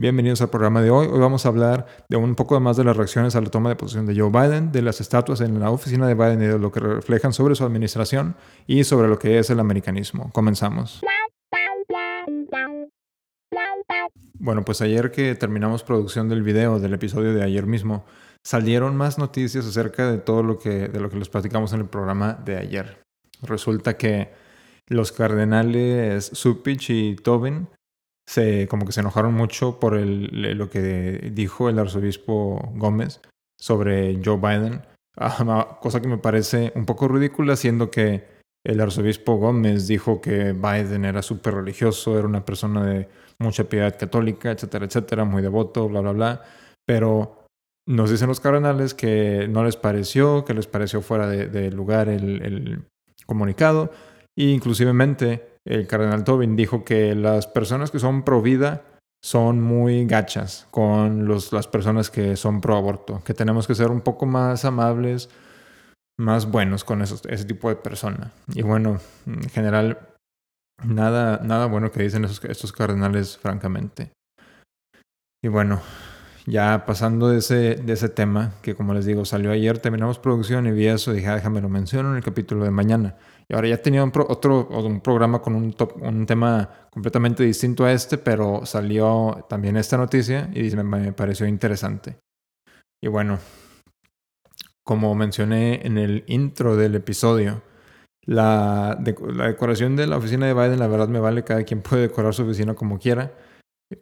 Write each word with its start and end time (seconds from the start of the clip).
Bienvenidos 0.00 0.40
al 0.42 0.50
programa 0.50 0.80
de 0.80 0.90
hoy. 0.90 1.08
Hoy 1.10 1.18
vamos 1.18 1.44
a 1.44 1.48
hablar 1.48 1.88
de 2.08 2.16
un 2.16 2.36
poco 2.36 2.60
más 2.60 2.76
de 2.76 2.84
las 2.84 2.96
reacciones 2.96 3.34
a 3.34 3.40
la 3.40 3.50
toma 3.50 3.70
de 3.70 3.74
posición 3.74 4.06
de 4.06 4.16
Joe 4.16 4.30
Biden, 4.30 4.70
de 4.70 4.80
las 4.80 5.00
estatuas 5.00 5.40
en 5.40 5.58
la 5.58 5.72
oficina 5.72 6.06
de 6.06 6.14
Biden 6.14 6.40
y 6.40 6.46
de 6.46 6.56
lo 6.56 6.70
que 6.70 6.78
reflejan 6.78 7.32
sobre 7.32 7.56
su 7.56 7.64
administración 7.64 8.36
y 8.68 8.84
sobre 8.84 9.08
lo 9.08 9.18
que 9.18 9.40
es 9.40 9.50
el 9.50 9.58
americanismo. 9.58 10.30
Comenzamos. 10.32 11.00
Bueno, 14.34 14.64
pues 14.64 14.80
ayer 14.82 15.10
que 15.10 15.34
terminamos 15.34 15.82
producción 15.82 16.28
del 16.28 16.44
video 16.44 16.78
del 16.78 16.94
episodio 16.94 17.34
de 17.34 17.42
ayer 17.42 17.66
mismo, 17.66 18.04
salieron 18.44 18.96
más 18.96 19.18
noticias 19.18 19.66
acerca 19.66 20.08
de 20.12 20.18
todo 20.18 20.44
lo 20.44 20.60
que 20.60 20.86
de 20.86 21.00
lo 21.00 21.10
que 21.10 21.16
les 21.16 21.28
platicamos 21.28 21.72
en 21.72 21.80
el 21.80 21.86
programa 21.86 22.34
de 22.34 22.56
ayer. 22.56 23.02
Resulta 23.42 23.96
que 23.96 24.30
los 24.86 25.10
cardenales 25.10 26.30
Supich 26.32 26.90
y 26.90 27.16
Tobin 27.16 27.66
se, 28.28 28.68
como 28.68 28.84
que 28.84 28.92
se 28.92 29.00
enojaron 29.00 29.32
mucho 29.32 29.80
por 29.80 29.96
el, 29.96 30.58
lo 30.58 30.68
que 30.68 31.30
dijo 31.32 31.70
el 31.70 31.78
arzobispo 31.78 32.60
Gómez 32.74 33.22
sobre 33.58 34.20
Joe 34.22 34.36
Biden, 34.36 34.82
cosa 35.80 36.02
que 36.02 36.08
me 36.08 36.18
parece 36.18 36.70
un 36.74 36.84
poco 36.84 37.08
ridícula, 37.08 37.56
siendo 37.56 37.90
que 37.90 38.26
el 38.66 38.82
arzobispo 38.82 39.36
Gómez 39.36 39.86
dijo 39.86 40.20
que 40.20 40.52
Biden 40.52 41.06
era 41.06 41.22
súper 41.22 41.54
religioso, 41.54 42.18
era 42.18 42.28
una 42.28 42.44
persona 42.44 42.84
de 42.84 43.08
mucha 43.38 43.64
piedad 43.64 43.98
católica, 43.98 44.50
etcétera, 44.50 44.84
etcétera, 44.84 45.24
muy 45.24 45.40
devoto, 45.40 45.88
bla, 45.88 46.02
bla, 46.02 46.12
bla. 46.12 46.42
Pero 46.86 47.46
nos 47.86 48.10
dicen 48.10 48.28
los 48.28 48.40
cardenales 48.40 48.92
que 48.92 49.48
no 49.48 49.64
les 49.64 49.76
pareció, 49.76 50.44
que 50.44 50.52
les 50.52 50.66
pareció 50.66 51.00
fuera 51.00 51.26
de, 51.28 51.70
lugar 51.70 52.10
el, 52.10 52.42
el, 52.42 52.84
comunicado. 53.24 53.90
E 54.36 54.50
inclusivemente 54.50 55.57
el 55.68 55.86
cardenal 55.86 56.24
Tobin 56.24 56.56
dijo 56.56 56.84
que 56.84 57.14
las 57.14 57.46
personas 57.46 57.90
que 57.90 57.98
son 57.98 58.22
pro 58.24 58.40
vida 58.40 58.84
son 59.22 59.60
muy 59.60 60.06
gachas 60.06 60.66
con 60.70 61.26
los, 61.26 61.52
las 61.52 61.66
personas 61.68 62.10
que 62.10 62.36
son 62.36 62.60
pro 62.60 62.76
aborto, 62.76 63.22
que 63.24 63.34
tenemos 63.34 63.66
que 63.66 63.74
ser 63.74 63.90
un 63.90 64.00
poco 64.00 64.24
más 64.24 64.64
amables, 64.64 65.28
más 66.18 66.50
buenos 66.50 66.84
con 66.84 67.02
esos, 67.02 67.22
ese 67.26 67.44
tipo 67.44 67.68
de 67.68 67.76
persona. 67.76 68.32
Y 68.54 68.62
bueno, 68.62 68.98
en 69.26 69.48
general, 69.50 69.98
nada, 70.82 71.40
nada 71.44 71.66
bueno 71.66 71.90
que 71.90 72.02
dicen 72.02 72.24
esos, 72.24 72.42
estos 72.44 72.72
cardenales, 72.72 73.36
francamente. 73.36 74.12
Y 75.42 75.48
bueno, 75.48 75.82
ya 76.46 76.86
pasando 76.86 77.28
de 77.28 77.38
ese, 77.38 77.74
de 77.76 77.92
ese 77.92 78.08
tema, 78.08 78.54
que 78.62 78.74
como 78.74 78.94
les 78.94 79.04
digo, 79.04 79.26
salió 79.26 79.50
ayer, 79.50 79.78
terminamos 79.80 80.18
producción 80.18 80.66
y 80.66 80.70
vi 80.70 80.86
eso, 80.86 81.12
dije, 81.12 81.28
ah, 81.28 81.34
déjame 81.34 81.60
lo 81.60 81.68
menciono 81.68 82.10
en 82.10 82.16
el 82.16 82.24
capítulo 82.24 82.64
de 82.64 82.70
mañana. 82.70 83.16
Y 83.50 83.54
ahora 83.54 83.68
ya 83.68 83.80
tenía 83.80 84.04
un 84.04 84.12
otro 84.28 84.68
un 84.68 85.00
programa 85.00 85.40
con 85.40 85.54
un, 85.54 85.74
un 86.02 86.26
tema 86.26 86.68
completamente 86.90 87.44
distinto 87.44 87.84
a 87.84 87.92
este, 87.92 88.18
pero 88.18 88.66
salió 88.66 89.46
también 89.48 89.76
esta 89.78 89.96
noticia 89.96 90.50
y 90.52 90.70
me, 90.76 90.82
me 90.82 91.12
pareció 91.12 91.46
interesante. 91.46 92.18
Y 93.02 93.08
bueno, 93.08 93.38
como 94.84 95.14
mencioné 95.14 95.86
en 95.86 95.96
el 95.96 96.24
intro 96.26 96.76
del 96.76 96.94
episodio, 96.94 97.62
la, 98.26 98.98
la, 99.32 99.46
decoración 99.46 99.96
de 99.96 100.06
la 100.06 100.18
oficina 100.18 100.46
de 100.46 100.52
Biden, 100.52 100.78
la 100.78 100.86
verdad 100.86 101.08
me 101.08 101.20
vale, 101.20 101.44
cada 101.44 101.64
quien 101.64 101.80
puede 101.80 102.02
decorar 102.02 102.34
su 102.34 102.42
oficina 102.42 102.74
como 102.74 102.98
quiera, 102.98 103.32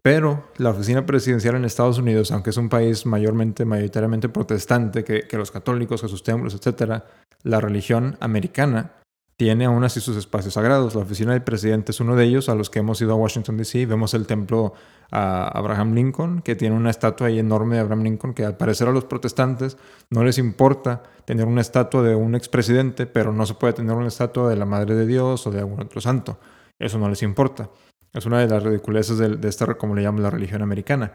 pero 0.02 0.50
la 0.56 0.70
oficina 0.70 1.06
presidencial 1.06 1.54
en 1.54 1.64
Estados 1.64 1.98
Unidos, 1.98 2.32
aunque 2.32 2.50
es 2.50 2.56
un 2.56 2.68
país 2.68 3.06
mayormente, 3.06 3.64
mayoritariamente 3.64 4.28
protestante, 4.28 5.04
que, 5.04 5.28
que 5.28 5.36
los 5.36 5.52
católicos, 5.52 6.02
que 6.02 6.08
sus 6.08 6.24
templos, 6.24 6.54
etc., 6.54 7.04
la 7.44 7.60
religión 7.60 8.16
americana 8.18 8.96
tiene 9.36 9.66
aún 9.66 9.84
así 9.84 10.00
sus 10.00 10.16
espacios 10.16 10.54
sagrados. 10.54 10.94
La 10.94 11.02
oficina 11.02 11.32
del 11.32 11.42
presidente 11.42 11.92
es 11.92 12.00
uno 12.00 12.16
de 12.16 12.24
ellos, 12.24 12.48
a 12.48 12.54
los 12.54 12.70
que 12.70 12.78
hemos 12.78 13.00
ido 13.02 13.12
a 13.12 13.16
Washington, 13.16 13.58
D.C. 13.58 13.84
Vemos 13.84 14.14
el 14.14 14.26
templo 14.26 14.72
a 15.10 15.48
Abraham 15.48 15.94
Lincoln, 15.94 16.40
que 16.40 16.56
tiene 16.56 16.74
una 16.74 16.90
estatua 16.90 17.26
ahí 17.26 17.38
enorme 17.38 17.76
de 17.76 17.82
Abraham 17.82 18.02
Lincoln, 18.02 18.34
que 18.34 18.44
al 18.44 18.56
parecer 18.56 18.88
a 18.88 18.92
los 18.92 19.04
protestantes 19.04 19.76
no 20.10 20.24
les 20.24 20.38
importa 20.38 21.02
tener 21.26 21.46
una 21.46 21.60
estatua 21.60 22.02
de 22.02 22.14
un 22.14 22.34
expresidente, 22.34 23.06
pero 23.06 23.32
no 23.32 23.44
se 23.44 23.54
puede 23.54 23.74
tener 23.74 23.94
una 23.94 24.08
estatua 24.08 24.48
de 24.48 24.56
la 24.56 24.64
Madre 24.64 24.94
de 24.94 25.06
Dios 25.06 25.46
o 25.46 25.50
de 25.50 25.58
algún 25.58 25.80
otro 25.80 26.00
santo. 26.00 26.38
Eso 26.78 26.98
no 26.98 27.08
les 27.08 27.22
importa. 27.22 27.68
Es 28.14 28.24
una 28.24 28.40
de 28.40 28.48
las 28.48 28.62
ridiculeces 28.62 29.18
de, 29.18 29.48
esta, 29.48 29.74
como 29.74 29.94
le 29.94 30.02
llaman 30.02 30.22
la 30.22 30.30
religión 30.30 30.62
americana. 30.62 31.12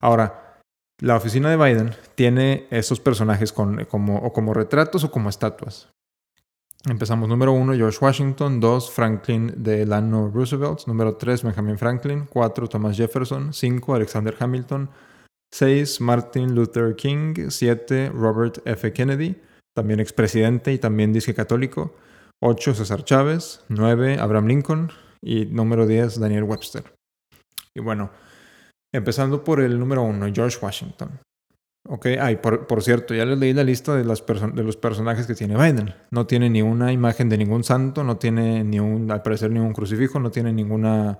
Ahora, 0.00 0.60
la 1.00 1.16
oficina 1.16 1.50
de 1.50 1.56
Biden 1.56 1.90
tiene 2.14 2.66
esos 2.70 2.98
personajes 2.98 3.52
como, 3.52 4.16
o 4.16 4.32
como 4.32 4.54
retratos 4.54 5.04
o 5.04 5.10
como 5.10 5.28
estatuas. 5.28 5.90
Empezamos 6.86 7.28
número 7.28 7.52
uno, 7.52 7.74
George 7.74 7.98
Washington. 8.00 8.60
Dos, 8.60 8.90
Franklin 8.90 9.52
Delano 9.56 10.30
Roosevelt. 10.32 10.86
Número 10.86 11.16
tres, 11.16 11.42
Benjamin 11.42 11.76
Franklin. 11.76 12.26
Cuatro, 12.26 12.68
Thomas 12.68 12.96
Jefferson. 12.96 13.52
Cinco, 13.52 13.94
Alexander 13.94 14.34
Hamilton. 14.38 14.88
Seis, 15.52 16.00
Martin 16.00 16.54
Luther 16.54 16.94
King. 16.94 17.50
Siete, 17.50 18.10
Robert 18.10 18.58
F. 18.64 18.92
Kennedy, 18.92 19.40
también 19.74 19.98
expresidente 19.98 20.72
y 20.72 20.78
también 20.78 21.12
disque 21.12 21.34
católico. 21.34 21.94
Ocho, 22.40 22.74
César 22.74 23.04
Chávez. 23.04 23.64
Nueve, 23.68 24.18
Abraham 24.18 24.46
Lincoln. 24.46 24.92
Y 25.20 25.46
número 25.46 25.86
diez, 25.86 26.20
Daniel 26.20 26.44
Webster. 26.44 26.94
Y 27.74 27.80
bueno, 27.80 28.10
empezando 28.94 29.42
por 29.42 29.60
el 29.60 29.78
número 29.80 30.02
uno, 30.02 30.26
George 30.32 30.58
Washington. 30.62 31.18
Ok, 31.90 32.06
ay, 32.20 32.36
por, 32.36 32.66
por, 32.66 32.82
cierto, 32.82 33.14
ya 33.14 33.24
les 33.24 33.38
leí 33.38 33.54
la 33.54 33.64
lista 33.64 33.96
de, 33.96 34.04
las 34.04 34.22
de 34.26 34.62
los 34.62 34.76
personajes 34.76 35.26
que 35.26 35.34
tiene 35.34 35.56
Biden. 35.56 35.94
No 36.10 36.26
tiene 36.26 36.50
ni 36.50 36.60
una 36.60 36.92
imagen 36.92 37.30
de 37.30 37.38
ningún 37.38 37.64
santo, 37.64 38.04
no 38.04 38.18
tiene 38.18 38.62
ni 38.62 38.78
un, 38.78 39.10
al 39.10 39.22
parecer, 39.22 39.50
ni 39.50 39.58
un 39.58 39.72
crucifijo, 39.72 40.20
no 40.20 40.30
tiene 40.30 40.52
ninguna, 40.52 41.18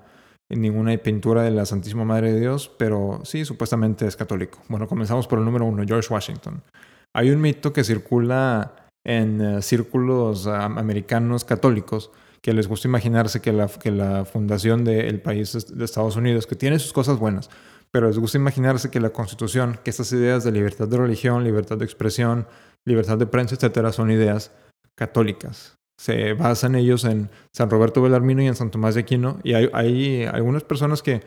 ninguna 0.50 0.94
pintura 0.98 1.42
de 1.42 1.52
la 1.52 1.64
Santísima 1.64 2.04
Madre 2.04 2.34
de 2.34 2.40
Dios, 2.40 2.70
pero 2.78 3.20
sí, 3.24 3.46
supuestamente 3.46 4.06
es 4.06 4.14
católico. 4.14 4.58
Bueno, 4.68 4.86
comenzamos 4.86 5.26
por 5.26 5.38
el 5.38 5.46
número 5.46 5.64
uno, 5.64 5.84
George 5.86 6.12
Washington. 6.12 6.62
Hay 7.14 7.30
un 7.30 7.40
mito 7.40 7.72
que 7.72 7.82
circula 7.82 8.90
en 9.04 9.40
eh, 9.40 9.62
círculos 9.62 10.46
americanos 10.46 11.46
católicos 11.46 12.10
que 12.42 12.52
les 12.52 12.68
gusta 12.68 12.88
imaginarse 12.88 13.40
que 13.40 13.52
la, 13.52 13.68
que 13.68 13.90
la 13.90 14.26
fundación 14.26 14.84
del 14.84 15.20
país 15.22 15.66
de 15.74 15.84
Estados 15.84 16.16
Unidos, 16.16 16.46
que 16.46 16.56
tiene 16.56 16.78
sus 16.78 16.92
cosas 16.92 17.18
buenas, 17.18 17.48
pero 17.90 18.08
les 18.08 18.18
gusta 18.18 18.38
imaginarse 18.38 18.90
que 18.90 19.00
la 19.00 19.10
Constitución, 19.10 19.78
que 19.82 19.90
estas 19.90 20.12
ideas 20.12 20.44
de 20.44 20.52
libertad 20.52 20.88
de 20.88 20.98
religión, 20.98 21.44
libertad 21.44 21.78
de 21.78 21.84
expresión, 21.84 22.46
libertad 22.84 23.18
de 23.18 23.26
prensa, 23.26 23.54
etcétera, 23.54 23.92
son 23.92 24.10
ideas 24.10 24.52
católicas. 24.94 25.76
Se 25.98 26.34
basan 26.34 26.74
ellos 26.74 27.04
en 27.04 27.30
San 27.52 27.70
Roberto 27.70 28.02
Belarmino 28.02 28.42
y 28.42 28.46
en 28.46 28.54
San 28.54 28.70
Tomás 28.70 28.94
de 28.94 29.00
Aquino, 29.00 29.40
y 29.42 29.54
hay, 29.54 30.24
algunas 30.24 30.64
personas 30.64 31.02
que 31.02 31.22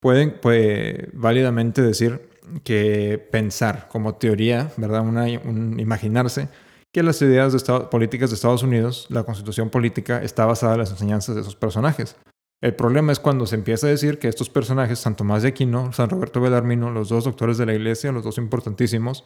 pueden 0.00 0.38
pues, 0.40 1.08
válidamente 1.12 1.82
decir 1.82 2.28
que 2.64 3.24
pensar 3.30 3.88
como 3.88 4.16
teoría, 4.16 4.70
¿verdad? 4.76 5.02
Una, 5.02 5.24
un, 5.44 5.78
imaginarse 5.78 6.48
que 6.92 7.02
las 7.02 7.22
ideas 7.22 7.52
de 7.52 7.80
políticas 7.86 8.30
de 8.30 8.34
Estados 8.36 8.62
Unidos, 8.62 9.06
la 9.08 9.22
constitución 9.22 9.70
política, 9.70 10.22
está 10.22 10.44
basada 10.44 10.74
en 10.74 10.80
las 10.80 10.90
enseñanzas 10.90 11.34
de 11.34 11.40
esos 11.40 11.56
personajes. 11.56 12.16
El 12.62 12.74
problema 12.76 13.10
es 13.10 13.18
cuando 13.18 13.44
se 13.46 13.56
empieza 13.56 13.88
a 13.88 13.90
decir 13.90 14.20
que 14.20 14.28
estos 14.28 14.48
personajes, 14.48 15.00
San 15.00 15.16
Tomás 15.16 15.42
de 15.42 15.48
Aquino, 15.48 15.92
San 15.92 16.08
Roberto 16.08 16.40
Belarmino, 16.40 16.92
los 16.92 17.08
dos 17.08 17.24
doctores 17.24 17.58
de 17.58 17.66
la 17.66 17.74
iglesia, 17.74 18.12
los 18.12 18.22
dos 18.22 18.38
importantísimos, 18.38 19.24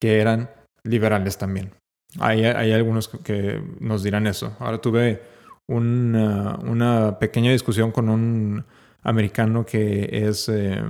que 0.00 0.20
eran 0.20 0.50
liberales 0.84 1.36
también. 1.36 1.72
Hay, 2.18 2.44
algunos 2.44 3.08
que 3.08 3.62
nos 3.78 4.02
dirán 4.02 4.26
eso. 4.26 4.56
Ahora 4.58 4.80
tuve 4.80 5.20
una, 5.66 7.18
pequeña 7.20 7.52
discusión 7.52 7.92
con 7.92 8.08
un 8.08 8.64
americano 9.02 9.66
que 9.66 10.08
es 10.10 10.48
eh, 10.48 10.82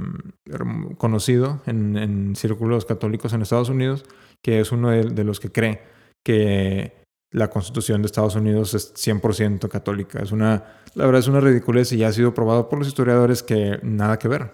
conocido 0.99 1.61
en, 1.67 2.37
círculos 2.37 2.85
católicos 2.85 3.33
en 3.33 3.43
Estados 3.43 3.71
Unidos, 3.71 4.05
que 4.41 4.61
es 4.61 4.71
uno 4.71 4.91
de 4.91 5.25
los 5.25 5.41
que 5.41 5.51
cree 5.51 5.83
que 6.25 6.98
la 7.31 7.49
constitución 7.49 8.03
de 8.03 8.07
Estados 8.07 8.37
Unidos 8.37 8.75
es 8.75 8.95
100% 8.95 9.69
católica. 9.69 10.23
Es 10.23 10.33
una, 10.33 10.65
la 10.95 11.05
verdad 11.05 11.21
es 11.21 11.29
una 11.29 11.41
ridiculez 11.41 11.93
y 11.93 11.99
ya 11.99 12.09
ha 12.09 12.13
sido 12.13 12.35
probado 12.35 12.69
por 12.69 12.79
los 12.79 12.89
historiadores 12.89 13.43
que 13.43 13.79
nada 13.83 14.19
que 14.19 14.29
ver. 14.29 14.53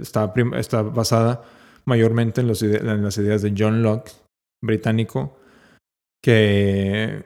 Está, 0.00 0.32
está 0.56 0.82
basada 0.82 1.42
mayormente 1.84 2.40
en, 2.40 2.48
las 2.48 3.18
ideas 3.18 3.42
de 3.42 3.54
John 3.56 3.82
Locke, 3.82 4.12
británico, 4.62 5.38
que 6.22 7.24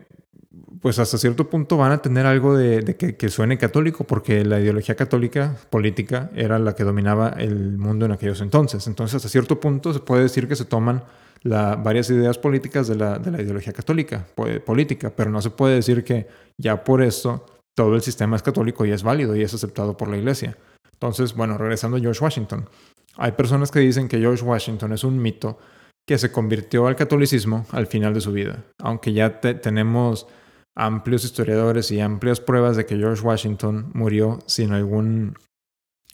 pues 0.80 0.98
hasta 0.98 1.18
cierto 1.18 1.48
punto 1.48 1.76
van 1.76 1.92
a 1.92 2.02
tener 2.02 2.26
algo 2.26 2.56
de, 2.56 2.96
que, 2.96 3.16
que, 3.16 3.28
suene 3.28 3.58
católico, 3.58 4.04
porque 4.04 4.44
la 4.44 4.60
ideología 4.60 4.94
católica 4.94 5.56
política 5.70 6.30
era 6.34 6.58
la 6.58 6.74
que 6.74 6.84
dominaba 6.84 7.30
el 7.30 7.78
mundo 7.78 8.06
en 8.06 8.12
aquellos 8.12 8.40
entonces. 8.40 8.86
Entonces, 8.86 9.16
hasta 9.16 9.28
cierto 9.28 9.58
punto 9.58 9.92
se 9.92 10.00
puede 10.00 10.24
decir 10.24 10.46
que 10.46 10.56
se 10.56 10.64
toman 10.64 11.02
varias 11.44 12.08
ideas 12.11 12.38
políticas 12.38 12.88
de 12.88 12.96
la, 12.96 13.19
de 13.19 13.31
la 13.31 13.43
ideología 13.43 13.73
católica, 13.73 14.26
política, 14.64 15.12
pero 15.14 15.31
no 15.31 15.43
se 15.43 15.50
puede 15.50 15.76
decir 15.76 16.02
que 16.02 16.26
ya 16.58 16.82
por 16.82 17.02
eso 17.02 17.44
todo 17.76 17.94
el 17.94 18.02
sistema 18.02 18.37
es 18.37 18.43
católico 18.43 18.87
y 18.87 18.93
es 18.93 19.02
válido 19.02 19.37
y 19.37 19.43
es 19.43 19.52
aceptado 19.52 19.96
por 19.96 20.08
la 20.08 20.17
iglesia. 20.17 20.56
Entonces, 20.93 21.35
bueno, 21.35 21.58
regresando 21.58 21.96
a 21.96 22.00
George 22.00 22.23
Washington. 22.23 22.69
Hay 23.17 23.32
personas 23.32 23.70
que 23.70 23.81
dicen 23.81 24.08
que 24.08 24.19
George 24.19 24.44
Washington 24.44 24.93
es 24.93 25.05
un 25.05 25.20
mito 25.20 25.58
que 26.06 26.19
se 26.19 26.32
convirtió 26.32 26.87
al 26.87 26.96
catolicismo 26.96 27.67
al 27.70 27.87
final 27.87 28.14
de 28.14 28.20
su 28.20 28.32
vida, 28.32 28.64
aunque 28.79 29.12
ya 29.12 29.41
tenemos 29.41 30.26
amplios 30.76 31.25
historiadores 31.25 31.91
y 31.91 32.00
amplias 32.00 32.41
pruebas 32.41 32.76
de 32.76 32.85
que 32.85 32.96
George 32.96 33.23
Washington 33.23 33.91
murió 33.94 34.41
sin 34.46 34.73
algún 34.73 35.35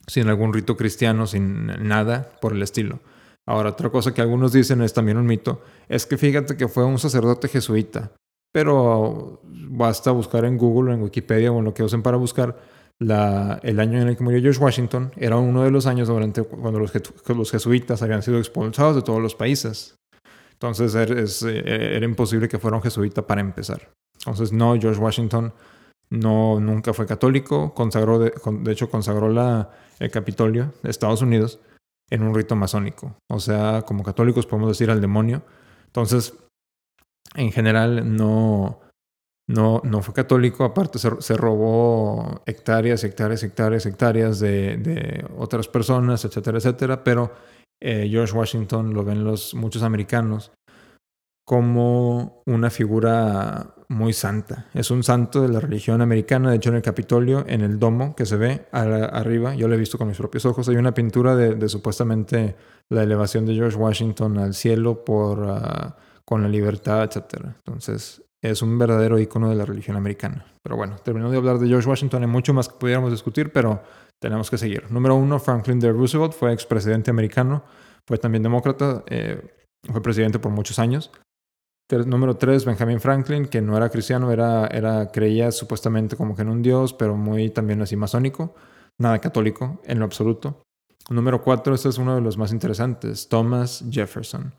sin 0.06 0.28
algún 0.28 0.52
rito 0.52 0.76
cristiano, 0.76 1.26
sin 1.26 1.66
nada 1.66 2.32
por 2.40 2.52
el 2.52 2.62
estilo. 2.62 2.98
Ahora, 3.46 3.70
otra 3.70 3.90
cosa 3.90 4.14
que 4.14 4.20
algunos 4.20 4.52
dicen 4.52 4.82
es 4.82 4.92
también 4.92 5.18
un 5.18 5.26
mito, 5.26 5.62
es 5.88 6.06
que 6.06 6.16
fíjate 6.16 6.56
que 6.56 6.68
fue 6.68 6.84
un 6.84 6.98
sacerdote 6.98 7.48
jesuita, 7.48 8.12
pero 8.52 9.40
basta 9.44 10.10
buscar 10.10 10.44
en 10.44 10.56
Google 10.56 10.90
o 10.90 10.94
en 10.94 11.02
Wikipedia 11.02 11.50
o 11.52 11.58
en 11.58 11.64
lo 11.64 11.74
que 11.74 11.82
usen 11.82 12.02
para 12.02 12.16
buscar 12.16 12.56
el 13.00 13.80
año 13.80 14.00
en 14.00 14.08
el 14.08 14.16
que 14.16 14.22
murió 14.22 14.40
George 14.40 14.60
Washington, 14.62 15.10
era 15.16 15.36
uno 15.36 15.62
de 15.62 15.70
los 15.70 15.86
años 15.86 16.08
durante 16.08 16.42
cuando 16.42 16.78
los, 16.78 17.50
jesuitas 17.50 18.02
habían 18.02 18.22
sido 18.22 18.38
expulsados 18.38 18.94
de 18.94 19.02
todos 19.02 19.22
los 19.22 19.34
países. 19.34 19.96
Entonces 20.52 20.94
era, 20.94 21.14
era 21.18 22.04
imposible 22.04 22.46
que 22.46 22.58
fuera 22.58 22.76
un 22.76 22.82
jesuita 22.82 23.26
para 23.26 23.40
empezar. 23.40 23.90
Entonces 24.18 24.52
no, 24.52 24.78
George 24.78 25.00
Washington 25.00 25.54
no, 26.10 26.60
nunca 26.60 26.92
fue 26.92 27.06
católico, 27.06 27.72
consagró 27.72 28.18
de, 28.18 28.32
hecho 28.70 28.90
consagró 28.90 29.30
la, 29.30 29.70
el 29.98 30.10
Capitolio 30.10 30.74
de 30.82 30.90
Estados 30.90 31.22
Unidos 31.22 31.58
en 32.10 32.22
un 32.22 32.34
rito 32.34 32.56
masónico. 32.56 33.16
O 33.28 33.40
sea, 33.40 33.82
como 33.82 34.02
católicos 34.02 34.46
podemos 34.46 34.70
decir 34.70 34.90
al 34.90 35.00
demonio. 35.00 35.42
Entonces, 35.86 36.34
en 37.34 37.52
general 37.52 38.16
no, 38.16 38.80
no, 39.48 39.80
no 39.84 40.02
fue 40.02 40.14
católico, 40.14 40.64
aparte 40.64 40.98
se, 40.98 41.36
robó 41.36 42.42
hectáreas, 42.46 43.04
hectáreas, 43.04 43.42
hectáreas, 43.42 43.86
hectáreas 43.86 44.40
de, 44.40 44.76
de 44.76 45.24
otras 45.36 45.68
personas, 45.68 46.24
etcétera, 46.24 46.58
etcétera, 46.58 47.04
pero 47.04 47.32
eh, 47.82 48.08
George 48.10 48.36
Washington 48.36 48.92
lo 48.92 49.04
ven 49.04 49.24
los, 49.24 49.54
muchos 49.54 49.82
americanos 49.82 50.52
como 51.50 52.44
una 52.46 52.70
figura 52.70 53.74
muy 53.88 54.12
santa. 54.12 54.68
Es 54.72 54.92
un 54.92 55.02
santo 55.02 55.42
de 55.42 55.48
la 55.48 55.58
religión 55.58 56.00
americana, 56.00 56.50
de 56.50 56.58
hecho 56.58 56.70
en 56.70 56.76
el 56.76 56.82
Capitolio, 56.82 57.44
en 57.48 57.62
el 57.62 57.80
domo 57.80 58.14
que 58.14 58.24
se 58.24 58.36
ve 58.36 58.68
arriba, 58.70 59.56
yo 59.56 59.66
lo 59.66 59.74
he 59.74 59.76
visto 59.76 59.98
con 59.98 60.06
mis 60.06 60.16
propios 60.16 60.46
ojos, 60.46 60.68
hay 60.68 60.76
una 60.76 60.94
pintura 60.94 61.34
de, 61.34 61.68
supuestamente 61.68 62.54
la 62.88 63.02
elevación 63.02 63.46
de 63.46 63.56
George 63.56 63.76
Washington 63.76 64.38
al 64.38 64.54
cielo 64.54 65.04
por, 65.04 65.44
ah, 65.50 65.96
con 66.24 66.40
la 66.40 66.48
libertad, 66.48 67.02
etc. 67.02 67.46
Entonces 67.66 68.22
es 68.40 68.62
un 68.62 68.78
verdadero 68.78 69.18
icono 69.18 69.48
de 69.48 69.56
la 69.56 69.64
religión 69.64 69.96
americana. 69.96 70.46
Pero 70.62 70.76
bueno, 70.76 70.98
terminando 71.02 71.32
de 71.32 71.38
hablar 71.38 71.58
de 71.58 71.66
George 71.66 71.88
Washington, 71.88 72.22
hay 72.22 72.28
mucho 72.28 72.54
más 72.54 72.68
que 72.68 72.76
pudiéramos 72.78 73.10
discutir, 73.10 73.52
pero 73.52 73.82
tenemos 74.20 74.48
que 74.50 74.56
seguir. 74.56 74.88
Número 74.92 75.16
uno, 75.16 75.40
Franklin 75.40 75.80
D. 75.80 75.90
Roosevelt 75.90 76.32
fue 76.32 76.52
expresidente 76.52 77.10
americano, 77.10 77.64
fue 78.06 78.18
también 78.18 78.44
demócrata, 78.44 79.02
eh, 79.08 79.42
fue 79.90 80.00
presidente 80.00 80.38
por 80.38 80.52
muchos 80.52 80.78
años. 80.78 81.10
Número 81.98 82.36
tres, 82.36 82.64
Benjamin 82.64 83.00
Franklin, 83.00 83.46
que 83.46 83.60
no 83.60 83.76
era 83.76 83.88
cristiano, 83.88 84.30
era, 84.30 84.66
era, 84.66 85.10
creía 85.10 85.50
supuestamente 85.52 86.16
como 86.16 86.36
que 86.36 86.42
en 86.42 86.48
un 86.48 86.62
dios, 86.62 86.92
pero 86.92 87.16
muy 87.16 87.50
también 87.50 87.82
así 87.82 87.96
masónico, 87.96 88.54
nada 88.98 89.18
católico 89.18 89.80
en 89.84 89.98
lo 89.98 90.04
absoluto. 90.04 90.62
Número 91.08 91.42
cuatro, 91.42 91.74
este 91.74 91.88
es 91.88 91.98
uno 91.98 92.14
de 92.14 92.20
los 92.20 92.38
más 92.38 92.52
interesantes, 92.52 93.28
Thomas 93.28 93.84
Jefferson. 93.90 94.54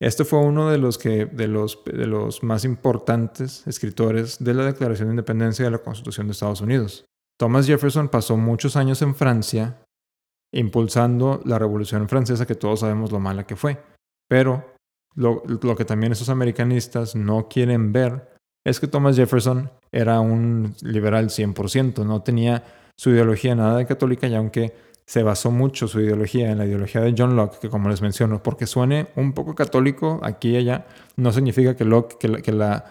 Este 0.00 0.24
fue 0.24 0.40
uno 0.40 0.70
de 0.70 0.78
los, 0.78 0.98
que, 0.98 1.26
de, 1.26 1.48
los, 1.48 1.82
de 1.84 2.06
los 2.06 2.42
más 2.42 2.64
importantes 2.64 3.66
escritores 3.66 4.42
de 4.42 4.54
la 4.54 4.64
Declaración 4.64 5.08
de 5.08 5.14
Independencia 5.14 5.64
de 5.64 5.70
la 5.70 5.78
Constitución 5.78 6.26
de 6.26 6.32
Estados 6.32 6.60
Unidos. 6.60 7.04
Thomas 7.38 7.66
Jefferson 7.66 8.08
pasó 8.08 8.36
muchos 8.36 8.76
años 8.76 9.02
en 9.02 9.14
Francia 9.14 9.80
impulsando 10.52 11.40
la 11.44 11.58
Revolución 11.58 12.08
Francesa, 12.08 12.46
que 12.46 12.54
todos 12.54 12.80
sabemos 12.80 13.10
lo 13.10 13.18
mala 13.18 13.46
que 13.46 13.56
fue. 13.56 13.82
Pero 14.28 14.73
lo, 15.14 15.76
que 15.76 15.84
también 15.84 16.12
esos 16.12 16.28
americanistas 16.28 17.14
no 17.14 17.48
quieren 17.48 17.92
ver 17.92 18.34
es 18.64 18.80
que 18.80 18.88
Thomas 18.88 19.16
Jefferson 19.16 19.70
era 19.92 20.20
un 20.20 20.74
liberal 20.82 21.28
100%, 21.28 22.04
no 22.04 22.22
tenía 22.22 22.64
su 22.96 23.10
ideología 23.10 23.54
nada 23.54 23.76
de 23.78 23.86
católica 23.86 24.26
y 24.26 24.34
aunque 24.34 24.74
se 25.06 25.22
basó 25.22 25.50
mucho 25.50 25.86
su 25.86 26.00
ideología 26.00 26.50
en 26.50 26.58
la 26.58 26.66
ideología 26.66 27.02
de 27.02 27.14
John 27.16 27.36
Locke, 27.36 27.58
que 27.60 27.68
como 27.68 27.90
les 27.90 28.00
menciono, 28.00 28.42
porque 28.42 28.66
suene 28.66 29.08
un 29.16 29.34
poco 29.34 29.54
católico 29.54 30.18
aquí 30.22 30.50
y 30.50 30.56
allá, 30.56 30.86
no 31.16 31.30
significa 31.30 31.76
que, 31.76 31.84
Locke, 31.84 32.16
que, 32.18 32.28
la, 32.28 32.40
que, 32.40 32.52
la, 32.52 32.84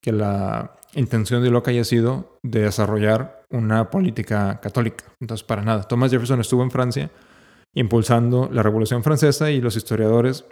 que 0.00 0.12
la 0.12 0.76
intención 0.94 1.42
de 1.42 1.50
Locke 1.50 1.70
haya 1.70 1.82
sido 1.82 2.38
de 2.44 2.60
desarrollar 2.60 3.42
una 3.50 3.90
política 3.90 4.60
católica. 4.60 5.04
Entonces, 5.20 5.44
para 5.44 5.62
nada. 5.62 5.82
Thomas 5.82 6.12
Jefferson 6.12 6.40
estuvo 6.40 6.62
en 6.62 6.70
Francia 6.70 7.10
impulsando 7.74 8.48
la 8.50 8.62
Revolución 8.62 9.02
Francesa 9.02 9.50
y 9.50 9.60
los 9.60 9.76
historiadores 9.76 10.44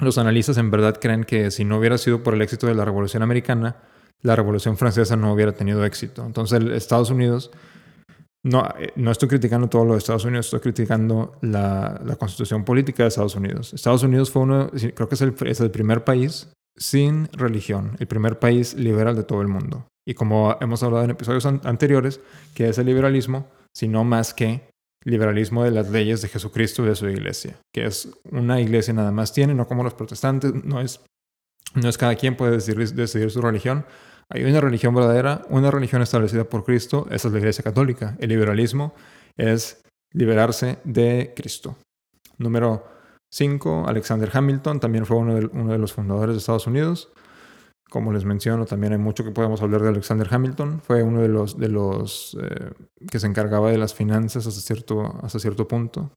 los 0.00 0.18
analistas 0.18 0.58
en 0.58 0.70
verdad 0.70 0.98
creen 1.00 1.24
que 1.24 1.50
si 1.50 1.64
no 1.64 1.78
hubiera 1.78 1.98
sido 1.98 2.22
por 2.22 2.34
el 2.34 2.42
éxito 2.42 2.66
de 2.66 2.74
la 2.74 2.84
Revolución 2.84 3.22
Americana, 3.22 3.76
la 4.22 4.36
Revolución 4.36 4.76
Francesa 4.76 5.16
no 5.16 5.32
hubiera 5.32 5.52
tenido 5.52 5.84
éxito. 5.84 6.24
Entonces 6.24 6.62
Estados 6.72 7.10
Unidos, 7.10 7.50
no, 8.42 8.66
eh, 8.78 8.92
no 8.96 9.10
estoy 9.10 9.28
criticando 9.28 9.68
todo 9.68 9.84
lo 9.84 9.92
de 9.92 9.98
Estados 9.98 10.24
Unidos, 10.24 10.46
estoy 10.46 10.60
criticando 10.60 11.36
la, 11.42 12.00
constitución 12.18 12.64
política 12.64 13.04
de 13.04 13.08
Estados 13.08 13.34
Unidos. 13.34 13.72
Estados 13.72 14.02
Unidos 14.02 14.30
fue 14.30 14.42
uno, 14.42 14.70
creo 14.70 15.08
que 15.08 15.14
es 15.14 15.20
el, 15.20 15.34
es 15.46 15.60
el 15.60 15.70
primer 15.70 16.04
país 16.04 16.48
sin 16.76 17.28
religión, 17.32 17.96
el 17.98 18.06
primer 18.06 18.38
país 18.38 18.74
liberal 18.74 19.16
de 19.16 19.24
todo 19.24 19.42
el 19.42 19.48
mundo. 19.48 19.86
Y 20.06 20.14
como 20.14 20.56
hemos 20.60 20.82
hablado 20.82 21.04
en 21.04 21.10
episodios 21.10 21.44
anteriores, 21.44 22.20
que 22.54 22.68
es 22.68 22.78
el 22.78 22.86
liberalismo, 22.86 23.48
sino 23.74 24.02
más 24.04 24.34
que 24.34 24.69
liberalismo 25.04 25.64
de 25.64 25.70
las 25.70 25.90
leyes 25.90 26.22
de 26.22 26.28
Jesucristo 26.28 26.84
y 26.84 26.88
de 26.88 26.94
su 26.94 27.08
iglesia, 27.08 27.56
que 27.72 27.86
es 27.86 28.08
una 28.30 28.60
iglesia 28.60 28.92
nada 28.92 29.12
más 29.12 29.32
tiene, 29.32 29.54
no 29.54 29.66
como 29.66 29.82
los 29.82 29.94
protestantes, 29.94 30.52
no 30.64 30.80
es, 30.80 31.00
no 31.74 31.88
es 31.88 31.96
cada 31.96 32.14
quien 32.16 32.36
puede 32.36 32.52
decidir, 32.52 32.92
decidir 32.92 33.30
su 33.30 33.40
religión. 33.40 33.86
Hay 34.28 34.44
una 34.44 34.60
religión 34.60 34.94
verdadera, 34.94 35.42
una 35.48 35.70
religión 35.70 36.02
establecida 36.02 36.44
por 36.44 36.64
Cristo, 36.64 37.06
esa 37.10 37.28
es 37.28 37.32
la 37.32 37.40
iglesia 37.40 37.64
católica. 37.64 38.16
El 38.20 38.28
liberalismo 38.28 38.94
es 39.36 39.82
liberarse 40.12 40.78
de 40.84 41.32
Cristo. 41.34 41.76
Número 42.38 42.84
5, 43.32 43.84
Alexander 43.86 44.30
Hamilton, 44.32 44.80
también 44.80 45.06
fue 45.06 45.16
uno 45.16 45.34
de, 45.34 45.46
uno 45.46 45.72
de 45.72 45.78
los 45.78 45.92
fundadores 45.92 46.34
de 46.34 46.38
Estados 46.38 46.66
Unidos. 46.66 47.12
Como 47.90 48.12
les 48.12 48.24
menciono, 48.24 48.66
también 48.66 48.92
hay 48.92 48.98
mucho 48.98 49.24
que 49.24 49.32
podemos 49.32 49.60
hablar 49.60 49.82
de 49.82 49.88
Alexander 49.88 50.26
Hamilton. 50.30 50.80
Fue 50.80 51.02
uno 51.02 51.20
de 51.20 51.28
los, 51.28 51.58
de 51.58 51.68
los 51.68 52.36
eh, 52.40 52.70
que 53.10 53.18
se 53.18 53.26
encargaba 53.26 53.70
de 53.70 53.78
las 53.78 53.94
finanzas 53.94 54.46
hasta 54.46 54.60
cierto, 54.60 55.18
hasta 55.22 55.38
cierto 55.38 55.66
punto. 55.66 56.12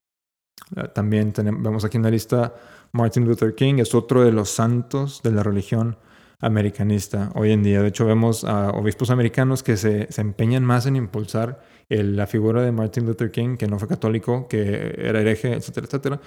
Eh, 0.75 0.87
también 0.93 1.33
tenemos, 1.33 1.61
vemos 1.61 1.83
aquí 1.83 1.97
en 1.97 2.03
la 2.03 2.11
lista 2.11 2.53
Martin 2.91 3.25
Luther 3.25 3.55
King, 3.55 3.75
es 3.79 3.93
otro 3.95 4.23
de 4.23 4.31
los 4.31 4.49
santos 4.49 5.21
de 5.23 5.31
la 5.31 5.41
religión 5.43 5.97
americanista 6.39 7.31
hoy 7.35 7.51
en 7.51 7.63
día. 7.63 7.81
De 7.81 7.87
hecho, 7.87 8.05
vemos 8.05 8.43
a 8.43 8.69
obispos 8.69 9.09
americanos 9.09 9.63
que 9.63 9.75
se, 9.75 10.11
se 10.11 10.21
empeñan 10.21 10.63
más 10.63 10.85
en 10.85 10.95
impulsar 10.95 11.61
la 11.89 12.27
figura 12.27 12.61
de 12.61 12.71
Martin 12.71 13.05
Luther 13.05 13.31
King, 13.31 13.57
que 13.57 13.67
no 13.67 13.79
fue 13.79 13.87
católico, 13.87 14.47
que 14.47 14.95
era 14.97 15.21
hereje, 15.21 15.53
etcétera, 15.53 15.87
etcétera, 15.87 16.21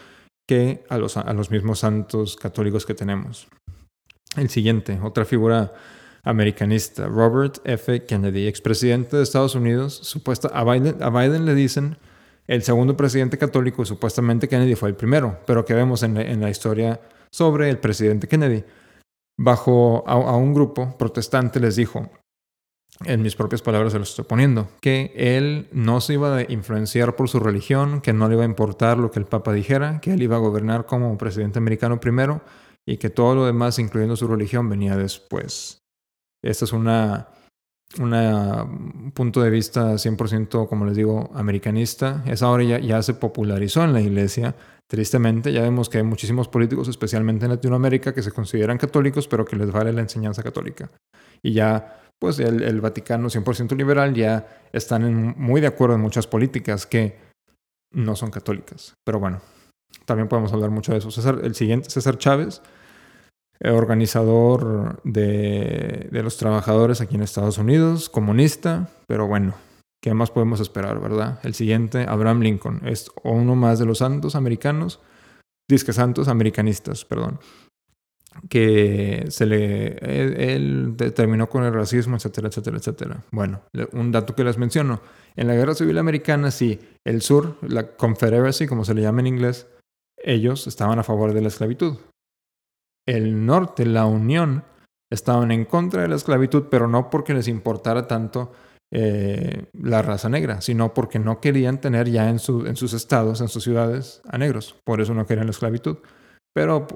que 0.47 0.85
a 0.89 0.99
los, 0.99 1.17
a 1.17 1.33
los 1.33 1.51
mismos 1.51 1.81
santos 1.81 2.37
católicos 2.37 2.87
que 2.87 2.95
tenemos. 2.95 3.49
El 4.37 4.51
siguiente, 4.51 4.99
otra 5.03 5.25
figura 5.25 5.73
americanista, 6.23 7.07
Robert 7.07 7.59
F. 7.65 8.05
Kennedy, 8.05 8.47
expresidente 8.49 9.17
de 9.17 9.23
Estados 9.23 9.55
Unidos. 9.55 9.95
Supuesta, 10.03 10.49
a, 10.49 10.65
Biden, 10.65 11.03
a 11.03 11.27
le 11.39 11.55
dicen 11.55 11.97
el 12.47 12.63
segundo 12.63 12.97
presidente 12.97 13.39
católico, 13.39 13.85
supuestamente 13.85 14.49
Kennedy 14.49 14.75
fue 14.75 14.89
el 14.89 14.95
primero, 14.95 15.39
pero 15.47 15.65
que 15.65 15.75
vemos 15.75 16.03
en 16.03 16.41
la, 16.41 16.51
historia 16.51 17.01
sobre 17.31 17.71
el 17.71 17.79
presidente 17.79 18.29
Kennedy. 18.29 18.65
Bajo 19.39 20.05
a, 20.07 20.37
un 20.37 20.53
grupo 20.53 20.97
protestante 20.99 21.61
les 21.61 21.77
dijo, 21.77 22.11
en 23.05 23.23
mis 23.23 23.37
propias 23.37 23.63
palabras 23.63 23.93
se 23.93 23.99
lo 23.99 24.05
estoy 24.05 24.25
poniendo, 24.25 24.69
que 24.81 25.13
él 25.17 25.69
no 25.73 26.01
se 26.01 26.15
iba 26.15 26.37
a 26.37 26.43
influenciar 26.51 27.15
por 27.15 27.29
su 27.29 27.41
religión, 27.41 28.01
que 28.01 28.13
no 28.13 28.29
le 28.29 28.35
iba 28.35 28.43
a 28.43 28.47
importar 28.47 28.99
lo 28.99 29.11
que 29.11 29.19
el 29.19 29.27
Papa 29.27 29.53
dijera, 29.53 30.01
que 30.01 30.15
él 30.15 30.23
iba 30.23 30.37
a 30.37 30.41
gobernar 30.41 30.87
como 30.87 31.17
presidente 31.19 31.59
americano 31.59 32.01
primero 32.01 32.43
y 32.87 32.99
que 32.99 33.11
todo 33.11 33.35
lo 33.35 33.47
demás, 33.47 33.79
incluyendo 33.79 34.17
su 34.17 34.29
religión, 34.29 34.69
venía 34.69 34.97
después. 34.97 35.83
Este 36.43 36.65
es 36.65 36.73
una, 36.73 37.29
un 37.99 39.13
punto 39.13 39.43
de 39.43 39.51
vista 39.51 39.95
100%, 39.95 40.69
como 40.69 40.87
les 40.87 40.97
digo, 40.97 41.31
americanista. 41.35 42.23
Esa 42.27 42.47
ahora 42.47 42.63
ya, 42.63 42.79
ya 42.79 43.03
se 43.03 43.15
popularizó 43.15 43.83
en 43.83 43.93
la 43.93 44.01
iglesia. 44.01 44.55
Tristemente, 44.89 45.53
ya 45.53 45.63
vemos 45.63 45.89
que 45.89 45.99
hay 45.99 46.05
muchísimos 46.05 46.47
políticos, 46.47 46.87
especialmente 46.87 47.47
en 47.47 47.51
Latinoamérica, 47.51 48.15
que 48.15 48.23
se 48.23 48.31
consideran 48.31 48.79
católicos, 48.79 49.27
pero 49.27 49.45
que 49.45 49.57
les 49.57 49.73
vale 49.73 49.93
la 49.93 50.03
enseñanza 50.03 50.45
católica. 50.45 50.89
Y 51.43 51.53
ya, 51.53 52.01
pues 52.21 52.39
el, 52.39 52.63
el 52.63 52.81
Vaticano 52.81 53.29
100% 53.29 53.77
liberal 53.77 54.15
ya 54.15 54.47
están 54.73 55.35
muy 55.37 55.61
de 55.61 55.67
acuerdo 55.67 55.97
en 55.97 56.03
muchas 56.03 56.29
políticas 56.29 56.87
que 56.87 57.19
no 57.93 58.15
son 58.15 58.31
católicas. 58.31 58.95
Pero 59.05 59.19
bueno, 59.19 59.41
también 60.05 60.29
podemos 60.29 60.53
hablar 60.53 60.71
mucho 60.71 60.93
de 60.93 60.99
eso. 60.99 61.11
César, 61.11 61.41
el 61.43 61.55
siguiente, 61.55 61.91
César 61.91 62.19
Chávez, 62.19 62.63
organizador 63.65 65.01
de, 65.05 66.09
de, 66.11 66.23
los 66.23 66.37
trabajadores 66.37 67.01
aquí 67.01 67.15
en 67.15 67.23
Estados 67.23 67.59
Unidos, 67.59 68.09
comunista, 68.09 68.91
pero 69.07 69.27
bueno, 69.27 69.55
¿qué 70.03 70.15
más 70.15 70.31
podemos 70.31 70.61
esperar, 70.61 71.01
verdad? 71.01 71.41
El 71.43 71.55
siguiente, 71.55 72.07
Abraham 72.09 72.41
Lincoln, 72.41 72.83
es 72.85 73.11
uno 73.25 73.57
más 73.57 73.79
de 73.79 73.87
los 73.87 73.99
santos 73.99 74.37
americanos, 74.37 75.01
disque 75.69 75.93
santos 75.93 76.29
americanistas, 76.29 77.05
perdón. 77.05 77.41
que 78.49 79.25
se 79.31 79.47
le, 79.47 79.97
él, 80.55 80.95
terminó 81.15 81.49
con 81.49 81.65
el 81.65 81.73
racismo, 81.73 82.17
etcétera, 82.17 82.49
etcétera, 82.49 82.77
etcétera. 82.77 83.25
Bueno, 83.33 83.63
un 83.93 84.13
dato 84.13 84.35
que 84.35 84.45
les 84.45 84.59
menciono. 84.59 85.01
En 85.35 85.49
la 85.49 85.55
Guerra 85.55 85.75
Civil 85.75 85.99
Americana, 85.99 86.51
sí, 86.51 86.79
el 87.05 87.23
sur, 87.23 87.57
la 87.63 87.97
Confederacy, 87.97 88.67
como 88.67 88.85
se 88.85 88.95
le 88.95 89.03
llama 89.03 89.21
en 89.21 89.27
inglés, 89.27 89.67
ellos 90.19 90.67
estaban 90.67 90.99
a 90.99 91.03
favor 91.03 91.33
de 91.33 91.41
la 91.41 91.49
esclavitud. 91.49 91.97
El 93.07 93.47
norte, 93.47 93.87
la 93.87 94.07
Unión, 94.07 94.65
estaban 95.11 95.53
en 95.53 95.65
contra 95.65 96.03
de 96.03 96.09
la 96.09 96.17
esclavitud, 96.17 96.65
pero 96.71 96.89
no 96.89 97.11
porque 97.11 97.35
les 97.35 97.49
importara 97.49 98.09
tanto 98.09 98.53
eh, 98.93 99.67
la 99.73 100.03
raza 100.03 100.29
negra, 100.29 100.61
sino 100.61 100.93
porque 100.95 101.19
no 101.19 101.41
querían 101.41 101.81
tener 101.81 102.11
ya 102.11 102.29
en, 102.29 102.39
en 102.67 102.77
sus 102.77 102.93
estados, 102.93 103.41
en 103.41 103.49
sus 103.49 103.63
ciudades, 103.63 104.21
a 104.29 104.39
negros. 104.39 104.75
Por 104.85 105.01
eso 105.01 105.15
no 105.15 105.27
querían 105.27 105.47
la 105.47 105.53
esclavitud. 105.53 105.99
Pero 106.53 106.87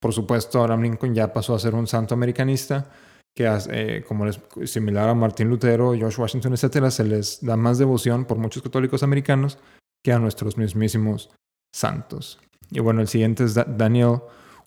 por 0.00 0.14
supuesto, 0.14 0.60
Abraham 0.60 0.82
Lincoln 0.82 1.14
ya 1.14 1.32
pasó 1.32 1.54
a 1.54 1.58
ser 1.58 1.74
un 1.74 1.86
santo 1.86 2.14
americanista 2.14 2.90
que, 3.36 3.46
eh, 3.70 4.02
como 4.08 4.24
les, 4.24 4.40
similar 4.64 5.08
a 5.08 5.14
Martín 5.14 5.48
Lutero, 5.48 5.94
George 5.94 6.20
Washington, 6.20 6.54
etcétera, 6.54 6.90
se 6.90 7.04
les 7.04 7.44
da 7.44 7.56
más 7.56 7.78
devoción 7.78 8.24
por 8.24 8.38
muchos 8.38 8.62
católicos 8.62 9.02
americanos 9.02 9.58
que 10.02 10.12
a 10.12 10.18
nuestros 10.18 10.56
mismísimos 10.56 11.30
santos. 11.74 12.40
Y 12.70 12.80
bueno, 12.80 13.02
el 13.02 13.08
siguiente 13.08 13.44
es 13.44 13.54
Daniel 13.54 14.20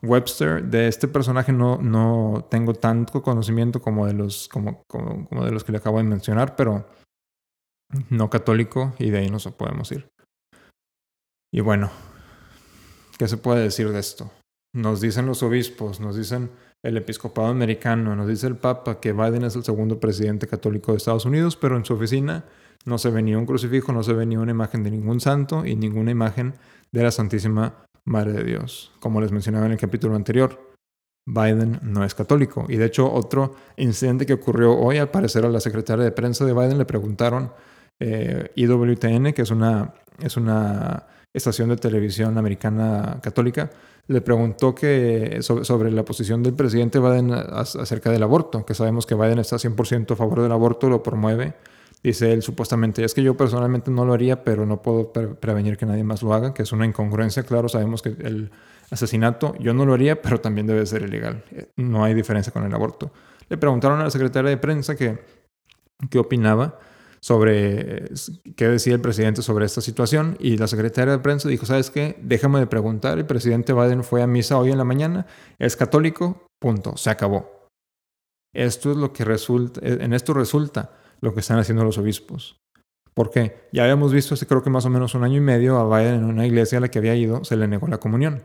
Webster. 0.03 0.63
De 0.63 0.87
este 0.87 1.07
personaje 1.07 1.51
no, 1.51 1.77
no 1.81 2.45
tengo 2.51 2.73
tanto 2.73 3.23
conocimiento 3.23 3.81
como 3.81 4.05
de, 4.05 4.13
los, 4.13 4.47
como, 4.49 4.83
como, 4.87 5.45
de 5.45 5.51
los 5.51 5.63
que 5.63 5.71
le 5.71 5.77
acabo 5.79 5.97
de 5.97 6.03
mencionar, 6.03 6.55
pero 6.55 6.85
no 8.09 8.29
católico 8.29 8.93
y 8.99 9.09
de 9.09 9.19
ahí 9.19 9.29
nos 9.29 9.47
podemos 9.47 9.91
ir. 9.91 10.09
Y 11.51 11.61
bueno, 11.61 11.89
¿qué 13.17 13.27
se 13.27 13.37
puede 13.37 13.63
decir 13.63 13.89
de 13.89 13.99
esto? 13.99 14.31
Nos 14.75 15.01
dicen 15.01 15.27
los 15.27 15.43
obispos, 15.43 15.99
nos 15.99 16.17
dicen 16.17 16.49
el 16.83 16.97
episcopado 16.97 17.47
americano, 17.47 18.15
nos 18.15 18.27
dice 18.27 18.47
el 18.47 18.57
Papa 18.57 18.99
que 18.99 19.13
Biden 19.13 19.43
es 19.43 19.55
el 19.55 19.63
segundo 19.63 19.99
presidente 19.99 20.47
católico 20.47 20.91
de 20.91 20.97
Estados 20.97 21.25
Unidos, 21.25 21.55
pero 21.55 21.77
en 21.77 21.85
su 21.85 21.93
oficina 21.93 22.43
no 22.85 22.97
se 22.97 23.11
ve 23.11 23.21
ni 23.21 23.35
un 23.35 23.45
crucifijo, 23.45 23.93
no 23.93 24.03
se 24.03 24.13
ve 24.13 24.25
ni 24.25 24.35
una 24.35 24.51
imagen 24.51 24.83
de 24.83 24.91
ningún 24.91 25.21
santo 25.21 25.65
y 25.65 25.75
ninguna 25.75 26.11
imagen 26.11 26.55
de 26.91 27.03
la 27.03 27.11
Santísima 27.11 27.85
Madre 28.05 28.33
de 28.33 28.43
Dios. 28.43 28.91
Como 28.99 29.21
les 29.21 29.31
mencionaba 29.31 29.65
en 29.65 29.73
el 29.73 29.77
capítulo 29.77 30.15
anterior, 30.15 30.73
Biden 31.25 31.79
no 31.83 32.03
es 32.03 32.13
católico. 32.13 32.65
Y 32.67 32.75
de 32.75 32.85
hecho, 32.85 33.11
otro 33.11 33.55
incidente 33.77 34.25
que 34.25 34.33
ocurrió 34.33 34.77
hoy, 34.77 34.97
al 34.97 35.09
parecer 35.09 35.45
a 35.45 35.49
la 35.49 35.59
secretaria 35.59 36.03
de 36.03 36.11
prensa 36.11 36.45
de 36.45 36.53
Biden 36.53 36.77
le 36.77 36.85
preguntaron, 36.85 37.51
eh, 37.99 38.51
IWTN, 38.55 39.33
que 39.33 39.43
es 39.43 39.51
una, 39.51 39.93
es 40.21 40.35
una 40.35 41.07
estación 41.33 41.69
de 41.69 41.77
televisión 41.77 42.37
americana 42.37 43.19
católica, 43.21 43.69
le 44.07 44.21
preguntó 44.21 44.75
que, 44.75 45.39
sobre, 45.41 45.91
la 45.91 46.03
posición 46.03 46.43
del 46.43 46.53
presidente 46.53 46.99
Biden 46.99 47.31
acerca 47.31 48.11
del 48.11 48.23
aborto, 48.23 48.65
que 48.65 48.73
sabemos 48.73 49.05
que 49.05 49.15
Biden 49.15 49.39
está 49.39 49.55
100% 49.55 50.11
a 50.11 50.15
favor 50.15 50.41
del 50.41 50.51
aborto, 50.51 50.89
lo 50.89 51.01
promueve. 51.01 51.53
Dice 52.03 52.33
él 52.33 52.41
supuestamente, 52.41 53.05
es 53.05 53.13
que 53.13 53.23
yo 53.23 53.37
personalmente 53.37 53.89
no 53.89 54.03
lo 54.03 54.13
haría, 54.13 54.43
pero 54.43 54.65
no 54.65 54.81
puedo 54.81 55.13
prevenir 55.13 55.77
que 55.77 55.85
nadie 55.85 56.03
más 56.03 56.21
lo 56.21 56.33
haga, 56.33 56.53
que 56.53 56.63
es 56.63 56.73
una 56.73 56.85
incongruencia, 56.85 57.43
claro, 57.43 57.69
sabemos 57.69 58.01
que 58.01 58.09
el 58.09 58.51
asesinato 58.91 59.55
yo 59.57 59.73
no 59.73 59.85
lo 59.85 59.93
haría, 59.93 60.21
pero 60.21 60.41
también 60.41 60.67
debe 60.67 60.85
ser 60.85 61.03
ilegal. 61.03 61.45
No 61.77 62.03
hay 62.03 62.13
diferencia 62.13 62.51
con 62.51 62.65
el 62.65 62.73
aborto. 62.73 63.11
Le 63.47 63.57
preguntaron 63.57 64.01
a 64.01 64.03
la 64.03 64.11
secretaria 64.11 64.49
de 64.49 64.57
prensa 64.57 64.97
que, 64.97 65.23
qué 66.09 66.19
opinaba 66.19 66.77
sobre 67.21 68.09
qué 68.57 68.67
decía 68.67 68.95
el 68.95 68.99
presidente 68.99 69.41
sobre 69.41 69.65
esta 69.65 69.79
situación 69.79 70.35
y 70.41 70.57
la 70.57 70.67
secretaria 70.67 71.13
de 71.13 71.19
prensa 71.19 71.47
dijo, 71.47 71.65
¿sabes 71.65 71.89
qué? 71.89 72.17
Déjame 72.21 72.59
de 72.59 72.67
preguntar, 72.67 73.17
el 73.17 73.25
presidente 73.25 73.71
Biden 73.71 74.03
fue 74.03 74.21
a 74.21 74.27
misa 74.27 74.57
hoy 74.57 74.71
en 74.71 74.77
la 74.77 74.83
mañana, 74.83 75.25
es 75.57 75.77
católico, 75.77 76.47
punto, 76.59 76.97
se 76.97 77.09
acabó. 77.09 77.69
Esto 78.53 78.91
es 78.91 78.97
lo 78.97 79.13
que 79.13 79.23
resulta, 79.23 79.79
en 79.81 80.11
esto 80.11 80.33
resulta 80.33 80.91
lo 81.23 81.33
que 81.33 81.39
están 81.39 81.57
haciendo 81.57 81.85
los 81.85 81.97
obispos. 81.97 82.57
¿Por 83.13 83.29
qué? 83.29 83.67
Ya 83.71 83.83
habíamos 83.83 84.11
visto 84.11 84.33
hace 84.33 84.45
creo 84.45 84.61
que 84.61 84.69
más 84.69 84.85
o 84.85 84.89
menos 84.89 85.15
un 85.15 85.23
año 85.23 85.37
y 85.37 85.41
medio 85.41 85.77
a 85.77 85.97
Biden 85.97 86.15
en 86.15 86.25
una 86.25 86.45
iglesia 86.45 86.79
a 86.79 86.81
la 86.81 86.89
que 86.89 86.99
había 86.99 87.15
ido, 87.15 87.45
se 87.45 87.55
le 87.55 87.67
negó 87.67 87.87
la 87.87 87.99
comunión. 87.99 88.43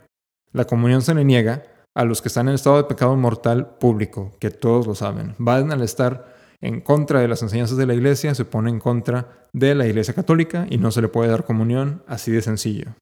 La 0.52 0.64
comunión 0.64 1.02
se 1.02 1.14
le 1.14 1.24
niega 1.24 1.64
a 1.96 2.04
los 2.04 2.22
que 2.22 2.28
están 2.28 2.48
en 2.48 2.54
estado 2.54 2.76
de 2.76 2.84
pecado 2.84 3.16
mortal 3.16 3.76
público, 3.78 4.32
que 4.38 4.50
todos 4.50 4.86
lo 4.86 4.94
saben. 4.94 5.34
Biden 5.38 5.72
al 5.72 5.82
estar 5.82 6.36
en 6.60 6.80
contra 6.80 7.20
de 7.20 7.26
las 7.26 7.42
enseñanzas 7.42 7.76
de 7.76 7.86
la 7.86 7.94
iglesia, 7.94 8.34
se 8.34 8.44
pone 8.44 8.70
en 8.70 8.78
contra 8.78 9.48
de 9.52 9.74
la 9.74 9.86
iglesia 9.86 10.14
católica 10.14 10.66
y 10.70 10.78
no 10.78 10.92
se 10.92 11.02
le 11.02 11.08
puede 11.08 11.30
dar 11.30 11.44
comunión 11.44 12.04
así 12.06 12.30
de 12.30 12.42
sencillo. 12.42 12.94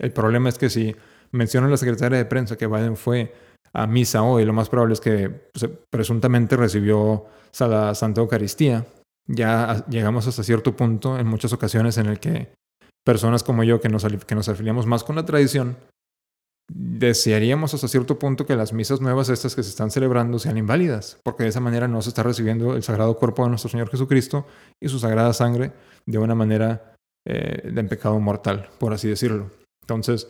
El 0.00 0.12
problema 0.12 0.48
es 0.48 0.58
que 0.58 0.70
si 0.70 0.94
menciona 1.32 1.68
la 1.68 1.76
secretaria 1.76 2.18
de 2.18 2.24
prensa 2.24 2.56
que 2.56 2.68
Biden 2.68 2.96
fue 2.96 3.34
a 3.72 3.88
misa 3.88 4.22
hoy, 4.22 4.44
lo 4.44 4.52
más 4.52 4.68
probable 4.68 4.94
es 4.94 5.00
que 5.00 5.28
pues, 5.28 5.68
presuntamente 5.90 6.56
recibió 6.56 7.26
la 7.58 7.94
Santa 7.94 8.20
Eucaristía. 8.20 8.86
Ya 9.26 9.84
llegamos 9.88 10.26
hasta 10.26 10.42
cierto 10.42 10.76
punto 10.76 11.18
en 11.18 11.26
muchas 11.26 11.52
ocasiones 11.52 11.96
en 11.98 12.06
el 12.06 12.20
que 12.20 12.52
personas 13.04 13.42
como 13.42 13.64
yo 13.64 13.80
que 13.80 13.88
nos, 13.88 14.04
que 14.26 14.34
nos 14.34 14.48
afiliamos 14.48 14.86
más 14.86 15.04
con 15.04 15.16
la 15.16 15.24
tradición 15.24 15.76
desearíamos 16.68 17.74
hasta 17.74 17.88
cierto 17.88 18.18
punto 18.18 18.46
que 18.46 18.56
las 18.56 18.72
misas 18.72 19.00
nuevas 19.00 19.28
estas 19.28 19.54
que 19.54 19.62
se 19.62 19.70
están 19.70 19.90
celebrando 19.90 20.38
sean 20.38 20.56
inválidas, 20.56 21.18
porque 21.22 21.42
de 21.42 21.50
esa 21.50 21.60
manera 21.60 21.88
no 21.88 22.00
se 22.02 22.08
está 22.08 22.22
recibiendo 22.22 22.74
el 22.74 22.82
sagrado 22.82 23.16
cuerpo 23.18 23.44
de 23.44 23.50
nuestro 23.50 23.70
Señor 23.70 23.90
Jesucristo 23.90 24.46
y 24.80 24.88
su 24.88 24.98
sagrada 24.98 25.32
sangre 25.32 25.72
de 26.06 26.18
una 26.18 26.34
manera 26.34 26.96
eh, 27.26 27.70
de 27.70 27.84
pecado 27.84 28.18
mortal, 28.18 28.68
por 28.78 28.92
así 28.92 29.08
decirlo. 29.08 29.50
Entonces, 29.82 30.26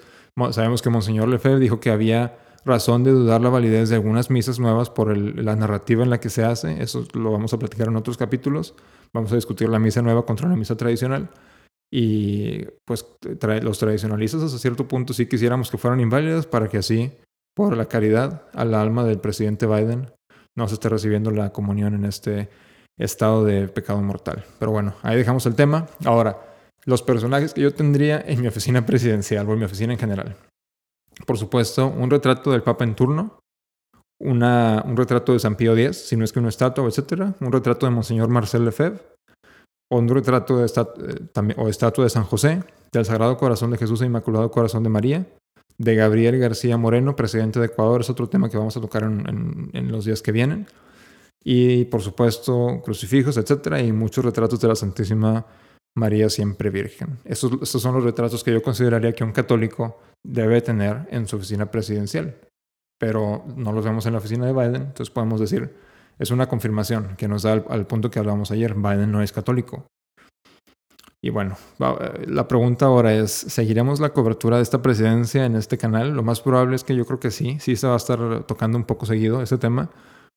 sabemos 0.50 0.82
que 0.82 0.90
Monseñor 0.90 1.28
Lefebvre 1.28 1.60
dijo 1.60 1.78
que 1.78 1.90
había 1.90 2.38
razón 2.64 3.04
de 3.04 3.12
dudar 3.12 3.40
la 3.40 3.50
validez 3.50 3.88
de 3.88 3.96
algunas 3.96 4.30
misas 4.30 4.58
nuevas 4.58 4.90
por 4.90 5.16
la 5.16 5.56
narrativa 5.56 6.02
en 6.02 6.10
la 6.10 6.20
que 6.20 6.30
se 6.30 6.44
hace, 6.44 6.82
eso 6.82 7.06
lo 7.12 7.32
vamos 7.32 7.52
a 7.52 7.58
platicar 7.58 7.88
en 7.88 7.96
otros 7.96 8.16
capítulos, 8.16 8.74
vamos 9.12 9.32
a 9.32 9.36
discutir 9.36 9.68
la 9.68 9.78
misa 9.78 10.02
nueva 10.02 10.24
contra 10.24 10.48
la 10.48 10.56
misa 10.56 10.76
tradicional, 10.76 11.30
y 11.92 12.64
pues 12.84 13.06
los 13.62 13.78
tradicionalistas 13.78 14.42
hasta 14.42 14.58
cierto 14.58 14.88
punto 14.88 15.12
sí 15.12 15.26
quisiéramos 15.26 15.70
que 15.70 15.78
fueran 15.78 16.00
inválidas 16.00 16.46
para 16.46 16.68
que 16.68 16.78
así, 16.78 17.12
por 17.54 17.76
la 17.76 17.86
caridad 17.86 18.42
al 18.52 18.74
alma 18.74 19.04
del 19.04 19.20
presidente 19.20 19.66
Biden, 19.66 20.10
no 20.56 20.66
se 20.66 20.74
esté 20.74 20.88
recibiendo 20.88 21.30
la 21.30 21.52
comunión 21.52 21.94
en 21.94 22.04
este 22.04 22.48
estado 22.98 23.44
de 23.44 23.68
pecado 23.68 24.00
mortal. 24.02 24.44
Pero 24.58 24.72
bueno, 24.72 24.94
ahí 25.02 25.16
dejamos 25.16 25.46
el 25.46 25.54
tema. 25.54 25.86
Ahora, 26.04 26.36
los 26.84 27.02
personajes 27.02 27.54
que 27.54 27.60
yo 27.60 27.72
tendría 27.72 28.20
en 28.20 28.40
mi 28.40 28.48
oficina 28.48 28.84
presidencial 28.84 29.48
o 29.48 29.52
en 29.52 29.58
mi 29.60 29.64
oficina 29.64 29.92
en 29.92 29.98
general. 29.98 30.36
Por 31.26 31.38
supuesto, 31.38 31.86
un 31.86 32.10
retrato 32.10 32.50
del 32.50 32.62
Papa 32.62 32.84
en 32.84 32.94
turno, 32.94 33.38
una, 34.20 34.82
un 34.86 34.96
retrato 34.96 35.32
de 35.32 35.38
San 35.38 35.56
Pío 35.56 35.76
X, 35.76 36.08
si 36.08 36.16
no 36.16 36.24
es 36.24 36.32
que 36.32 36.38
una 36.38 36.48
estatua, 36.48 36.88
etc. 36.88 37.34
Un 37.40 37.52
retrato 37.52 37.86
de 37.86 37.92
Monseñor 37.92 38.28
Marcel 38.28 38.64
Lefebvre, 38.64 39.00
un 39.90 40.08
retrato 40.08 40.58
de 40.58 40.66
eh, 40.66 41.54
o 41.56 41.68
estatua 41.68 42.04
de 42.04 42.10
San 42.10 42.24
José, 42.24 42.62
del 42.92 43.04
Sagrado 43.04 43.36
Corazón 43.36 43.70
de 43.70 43.78
Jesús 43.78 44.00
e 44.02 44.06
Inmaculado 44.06 44.50
Corazón 44.50 44.82
de 44.82 44.88
María, 44.88 45.26
de 45.78 45.94
Gabriel 45.94 46.38
García 46.38 46.76
Moreno, 46.76 47.16
presidente 47.16 47.58
de 47.58 47.66
Ecuador, 47.66 48.00
es 48.00 48.10
otro 48.10 48.28
tema 48.28 48.48
que 48.48 48.56
vamos 48.56 48.76
a 48.76 48.80
tocar 48.80 49.02
en, 49.02 49.90
los 49.90 50.04
días 50.04 50.22
que 50.22 50.32
vienen. 50.32 50.66
Y 51.42 51.84
por 51.86 52.00
supuesto, 52.00 52.80
crucifijos, 52.82 53.36
etcétera, 53.36 53.80
y 53.82 53.92
muchos 53.92 54.24
retratos 54.24 54.60
de 54.60 54.68
la 54.68 54.76
Santísima 54.76 55.44
María 55.96 56.28
Siempre 56.28 56.70
Virgen. 56.70 57.18
Esos, 57.24 57.52
estos 57.62 57.80
son 57.80 57.94
los 57.94 58.04
retratos 58.04 58.42
que 58.42 58.52
yo 58.52 58.62
consideraría 58.62 59.12
que 59.12 59.24
un 59.24 59.32
católico 59.32 60.00
debe 60.24 60.60
tener 60.60 61.06
en 61.10 61.26
su 61.28 61.36
oficina 61.36 61.70
presidencial. 61.70 62.36
Pero 62.98 63.44
no 63.56 63.72
los 63.72 63.84
vemos 63.84 64.06
en 64.06 64.12
la 64.12 64.18
oficina 64.18 64.46
de 64.46 64.52
Biden, 64.52 64.82
entonces 64.82 65.10
podemos 65.10 65.40
decir, 65.40 65.74
es 66.18 66.30
una 66.30 66.48
confirmación 66.48 67.16
que 67.16 67.28
nos 67.28 67.42
da 67.42 67.52
al, 67.52 67.86
punto 67.86 68.10
que 68.10 68.18
hablábamos 68.18 68.50
ayer. 68.50 68.74
Biden 68.74 69.10
no 69.10 69.22
es 69.22 69.32
católico. 69.32 69.86
Y 71.20 71.30
bueno, 71.30 71.56
eh, 71.80 72.26
la 72.28 72.46
pregunta 72.46 72.86
ahora 72.86 73.14
es, 73.14 73.30
¿seguiremos 73.30 73.98
la 73.98 74.10
cobertura 74.10 74.58
de 74.58 74.62
esta 74.62 74.82
presidencia 74.82 75.46
en 75.46 75.56
este 75.56 75.78
canal? 75.78 76.10
Lo 76.14 76.22
más 76.22 76.40
probable 76.40 76.76
es 76.76 76.84
que 76.84 76.94
yo 76.94 77.06
creo 77.06 77.18
que 77.18 77.30
sí, 77.30 77.58
sí 77.60 77.76
se 77.76 77.86
va 77.86 77.94
a 77.94 77.96
estar 77.96 78.44
tocando 78.44 78.76
un 78.76 78.84
poco 78.84 79.06
seguido 79.06 79.42
ese 79.42 79.58
tema, 79.58 79.90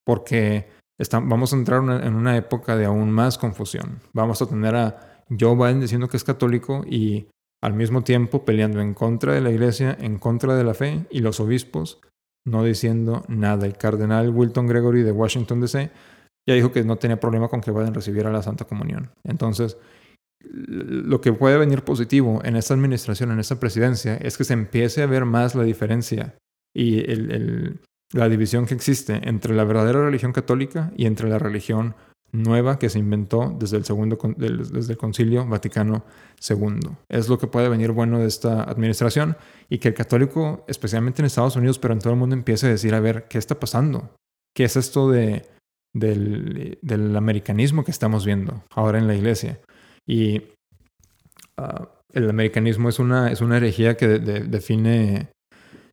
porque 0.06 0.70
vamos 1.12 1.52
a 1.54 1.58
entrar 1.58 1.84
en 1.84 2.16
una 2.16 2.38
época 2.38 2.76
de 2.78 2.86
aún 2.86 3.12
más 3.12 3.38
confusión. 3.38 4.00
Vamos 4.14 4.42
a 4.42 4.48
tener 4.48 4.76
a 4.76 5.17
Joe 5.30 5.56
Biden 5.56 5.82
diciendo 5.82 6.08
que 6.08 6.18
es 6.18 6.24
católico 6.24 6.84
y 6.86 7.28
al 7.62 7.74
mismo 7.74 8.04
tiempo 8.04 8.46
peleando 8.46 8.82
en 8.82 8.94
contra 8.94 9.34
de 9.34 9.42
la 9.42 9.52
iglesia, 9.52 9.98
en 10.00 10.20
contra 10.20 10.56
de 10.56 10.64
la 10.64 10.74
fe, 10.74 11.06
y 11.10 11.20
los 11.20 11.40
obispos 11.40 12.00
no 12.46 12.64
diciendo 12.64 13.24
nada. 13.28 13.66
El 13.66 13.78
cardenal 13.78 14.30
Wilton 14.30 14.68
Gregory 14.68 15.04
de 15.04 15.12
Washington, 15.12 15.62
D.C., 15.62 15.92
ya 16.48 16.54
dijo 16.54 16.72
que 16.72 16.84
no 16.84 16.96
tenía 16.96 17.20
problema 17.20 17.50
con 17.50 17.60
que 17.60 17.72
Biden 17.72 17.94
recibiera 17.94 18.32
la 18.32 18.42
Santa 18.42 18.66
Comunión. 18.66 19.12
Entonces, 19.26 19.78
lo 20.40 21.20
que 21.20 21.34
puede 21.34 21.58
venir 21.58 21.84
positivo 21.84 22.42
en 22.44 22.56
esta 22.56 22.74
administración, 22.74 23.32
en 23.32 23.40
esta 23.40 23.60
presidencia, 23.60 24.16
es 24.16 24.38
que 24.38 24.46
se 24.46 24.54
empiece 24.54 25.02
a 25.02 25.08
ver 25.08 25.26
más 25.26 25.56
la 25.56 25.64
diferencia 25.64 26.38
y 26.74 27.04
la 28.14 28.30
división 28.30 28.66
que 28.66 28.76
existe 28.76 29.20
entre 29.28 29.56
la 29.56 29.66
verdadera 29.66 30.06
religión 30.06 30.32
católica 30.32 30.94
y 30.96 31.06
entre 31.06 31.28
la 31.28 31.40
religión 31.40 31.96
nueva 32.38 32.80
que 32.80 32.90
se 32.90 33.00
inventó 33.00 33.56
desde 33.58 33.78
el, 33.78 33.86
segundo, 33.86 34.18
desde 34.38 34.94
el 34.94 34.98
Concilio 34.98 35.46
Vaticano 35.46 36.06
II. 36.48 36.90
Es 37.10 37.30
lo 37.30 37.38
que 37.38 37.48
puede 37.48 37.70
venir 37.70 37.92
bueno 37.92 38.20
de 38.20 38.28
esta 38.28 38.64
administración 38.64 39.38
y 39.70 39.80
que 39.80 39.90
el 39.90 39.94
católico, 39.94 40.64
especialmente 40.68 41.22
en 41.22 41.26
Estados 41.26 41.56
Unidos, 41.56 41.80
pero 41.80 41.94
en 41.94 42.00
todo 42.00 42.14
el 42.14 42.20
mundo, 42.20 42.36
empiece 42.36 42.68
a 42.68 42.70
decir, 42.70 42.94
a 42.94 43.00
ver, 43.00 43.28
¿qué 43.28 43.38
está 43.38 43.60
pasando? 43.60 44.12
¿Qué 44.56 44.64
es 44.64 44.76
esto 44.76 45.10
de, 45.10 45.46
del, 45.94 47.16
americanismo 47.16 47.84
que 47.84 47.92
estamos 47.92 48.26
viendo 48.26 48.64
ahora 48.72 49.00
en 49.00 49.08
la 49.08 49.16
iglesia? 49.16 49.60
Y 50.08 50.44
ah, 51.58 51.90
el 52.14 52.30
americanismo 52.30 52.90
es 52.90 53.00
una, 53.00 53.32
es 53.32 53.42
una 53.42 53.58
herejía 53.58 53.98
que 53.98 54.08
define 54.08 55.30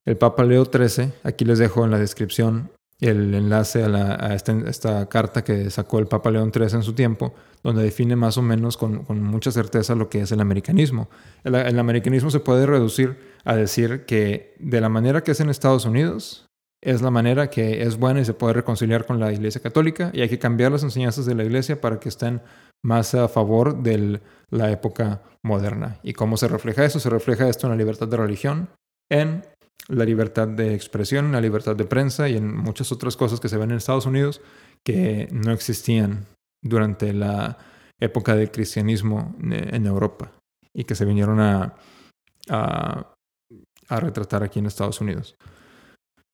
el 0.06 0.16
Papa 0.16 0.44
Leo 0.44 0.64
XIII. 0.64 1.12
Aquí 1.22 1.44
les 1.44 1.58
dejo 1.58 1.84
en 1.84 1.90
la 1.90 1.98
descripción 1.98 2.70
el 3.00 3.34
enlace 3.34 3.84
a, 3.84 4.34
este, 4.34 4.54
esta, 4.66 5.08
carta 5.08 5.42
que 5.42 5.70
sacó 5.70 5.98
el 5.98 6.06
Papa 6.06 6.30
León 6.30 6.52
XIII 6.52 6.76
en 6.76 6.82
su 6.82 6.94
tiempo, 6.94 7.34
donde 7.62 7.82
define 7.82 8.16
más 8.16 8.38
o 8.38 8.42
menos 8.42 8.76
con, 8.76 9.04
mucha 9.22 9.50
certeza 9.50 9.94
lo 9.94 10.08
que 10.08 10.22
es 10.22 10.32
el 10.32 10.40
americanismo. 10.40 11.08
El, 11.42 11.78
americanismo 11.78 12.30
se 12.30 12.40
puede 12.40 12.66
reducir 12.66 13.18
a 13.44 13.56
decir 13.56 14.04
que 14.06 14.54
de 14.58 14.80
la 14.80 14.88
manera 14.88 15.22
que 15.22 15.32
es 15.32 15.40
en 15.40 15.50
Estados 15.50 15.84
Unidos, 15.84 16.46
es 16.80 17.00
la 17.00 17.10
manera 17.10 17.48
que 17.48 17.82
es 17.82 17.98
buena 17.98 18.20
y 18.20 18.26
se 18.26 18.34
puede 18.34 18.52
reconciliar 18.52 19.06
con 19.06 19.18
la 19.18 19.32
Iglesia 19.32 19.62
Católica 19.62 20.10
y 20.12 20.20
hay 20.20 20.28
que 20.28 20.38
cambiar 20.38 20.70
las 20.70 20.82
enseñanzas 20.82 21.24
de 21.24 21.34
la 21.34 21.42
Iglesia 21.42 21.80
para 21.80 21.98
que 21.98 22.10
estén 22.10 22.42
más 22.82 23.14
a 23.14 23.26
favor 23.28 23.82
de 23.82 24.20
la 24.50 24.70
época 24.70 25.22
moderna. 25.42 25.98
¿Y 26.02 26.12
cómo 26.12 26.36
se 26.36 26.46
refleja 26.46 26.84
eso? 26.84 27.00
Se 27.00 27.08
refleja 27.08 27.48
esto 27.48 27.66
en 27.66 27.70
la 27.70 27.78
libertad 27.78 28.06
de 28.06 28.18
religión, 28.18 28.68
en 29.10 29.42
la 29.88 30.04
libertad 30.04 30.48
de 30.48 30.74
expresión, 30.74 31.32
la 31.32 31.40
libertad 31.40 31.76
de 31.76 31.84
prensa 31.84 32.28
y 32.28 32.36
en 32.36 32.56
muchas 32.56 32.90
otras 32.92 33.16
cosas 33.16 33.40
que 33.40 33.48
se 33.48 33.58
ven 33.58 33.70
en 33.70 33.76
Estados 33.76 34.06
Unidos 34.06 34.40
que 34.82 35.28
no 35.30 35.52
existían 35.52 36.26
durante 36.62 37.12
la 37.12 37.58
época 38.00 38.34
del 38.34 38.50
cristianismo 38.50 39.34
en 39.40 39.86
Europa 39.86 40.32
y 40.72 40.84
que 40.84 40.94
se 40.94 41.04
vinieron 41.04 41.40
a, 41.40 41.74
a, 42.48 43.14
retratar 43.88 44.42
aquí 44.42 44.58
en 44.58 44.66
Estados 44.66 45.00
Unidos. 45.00 45.36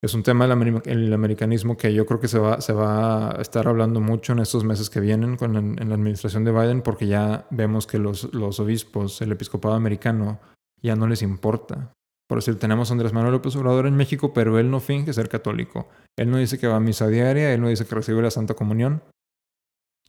Es 0.03 0.15
un 0.15 0.23
tema 0.23 0.47
del 0.47 1.13
americanismo 1.13 1.77
que 1.77 1.93
yo 1.93 2.07
creo 2.07 2.21
que 2.21 2.29
se 2.29 2.39
va, 2.39 2.63
se 2.63 2.73
va 2.73 3.33
a 3.33 3.43
estar 3.43 3.69
hablando 3.69 4.01
mucho 4.01 4.33
en 4.33 4.39
estos 4.39 4.65
meses 4.65 4.89
que 4.89 4.99
vienen 4.99 5.37
con 5.37 5.57
en 5.57 5.89
la 5.89 5.95
administración 5.95 6.45
de 6.45 6.53
Biden 6.53 6.81
porque 6.81 7.07
ya 7.07 7.47
vemos 7.51 7.87
que 7.87 7.99
los, 7.99 8.33
los 8.33 8.61
obispos, 8.61 9.21
el 9.21 9.33
episcopado 9.33 9.75
americano, 9.75 10.41
ya 10.81 10.97
no 10.97 11.07
les 11.07 11.21
importa 11.21 11.93
por 12.31 12.39
decir, 12.39 12.61
tenemos 12.61 12.89
a 12.89 12.93
Andrés 12.93 13.13
Manuel 13.13 13.33
López 13.33 13.57
Obrador 13.57 13.89
en 13.89 13.97
México, 13.97 14.33
pero 14.33 14.61
él 14.61 14.71
no 14.71 14.79
finge 14.79 15.13
ser 15.13 15.29
católico. 15.29 15.89
Él 16.17 16.31
no 16.31 16.37
dice 16.37 16.61
que 16.61 16.69
va 16.69 16.77
a 16.77 16.81
misa 16.81 17.09
diaria, 17.09 17.53
él 17.53 17.61
no 17.61 17.67
dice 17.67 17.85
que 17.85 17.93
recibe 17.93 18.23
la 18.23 18.31
Santa 18.31 18.55
Comunión. 18.55 19.03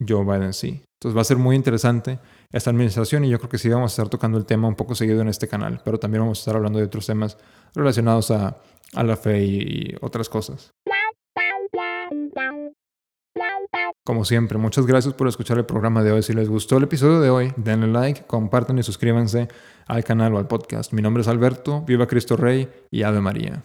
Joe 0.07 0.23
Biden 0.23 0.53
sí. 0.53 0.83
Entonces 0.99 1.17
va 1.17 1.21
a 1.21 1.23
ser 1.23 1.37
muy 1.37 1.55
interesante 1.55 2.19
esta 2.51 2.69
administración 2.69 3.25
y 3.25 3.29
yo 3.29 3.39
creo 3.39 3.49
que 3.49 3.57
sí 3.57 3.69
vamos 3.69 3.91
a 3.91 3.93
estar 3.93 4.09
tocando 4.09 4.37
el 4.37 4.45
tema 4.45 4.67
un 4.67 4.75
poco 4.75 4.93
seguido 4.93 5.19
en 5.21 5.29
este 5.29 5.47
canal, 5.47 5.81
pero 5.83 5.97
también 5.97 6.21
vamos 6.21 6.37
a 6.37 6.41
estar 6.41 6.55
hablando 6.55 6.77
de 6.77 6.85
otros 6.85 7.07
temas 7.07 7.39
relacionados 7.73 8.29
a, 8.29 8.55
a 8.93 9.03
la 9.03 9.17
fe 9.17 9.43
y 9.43 9.95
otras 10.01 10.29
cosas. 10.29 10.69
Como 14.03 14.25
siempre, 14.25 14.57
muchas 14.57 14.85
gracias 14.85 15.13
por 15.13 15.27
escuchar 15.27 15.57
el 15.57 15.65
programa 15.65 16.03
de 16.03 16.11
hoy. 16.11 16.23
Si 16.23 16.33
les 16.33 16.49
gustó 16.49 16.77
el 16.77 16.83
episodio 16.83 17.19
de 17.19 17.29
hoy, 17.29 17.53
denle 17.55 17.87
like, 17.87 18.23
compartan 18.25 18.79
y 18.79 18.83
suscríbanse 18.83 19.47
al 19.87 20.03
canal 20.03 20.33
o 20.33 20.37
al 20.37 20.47
podcast. 20.47 20.91
Mi 20.91 21.01
nombre 21.01 21.21
es 21.21 21.27
Alberto, 21.27 21.83
viva 21.83 22.07
Cristo 22.07 22.35
Rey 22.35 22.67
y 22.89 23.03
Ave 23.03 23.21
María. 23.21 23.63